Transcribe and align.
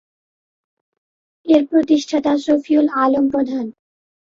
এর 1.45 1.61
প্রতিষ্ঠাতা 1.67 2.31
শফিউল 2.37 2.87
আলম 2.95 3.25
প্রধান। 3.29 3.65